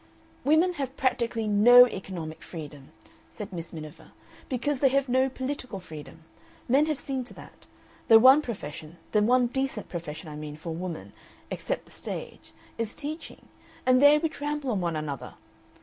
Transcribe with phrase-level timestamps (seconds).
[0.43, 2.91] "Women have practically NO economic freedom,"
[3.29, 4.13] said Miss Miniver,
[4.49, 6.23] "because they have no political freedom.
[6.67, 7.67] Men have seen to that.
[8.07, 11.13] The one profession, the one decent profession, I mean, for a woman
[11.51, 13.47] except the stage is teaching,
[13.85, 15.35] and there we trample on one another.